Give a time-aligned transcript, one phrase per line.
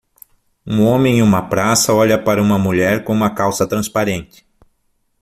[0.65, 4.43] Um homem em uma praça olha para uma mulher com uma calça transparente.